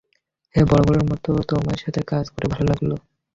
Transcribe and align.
হেই, 0.55 0.65
বরাবরের 0.65 1.03
মতোই 1.03 1.43
তোমার 1.47 1.77
সাথে 1.77 2.01
কাজ 2.07 2.25
করে 2.29 2.45
ভালো 2.47 2.65
লাগলো। 2.65 2.95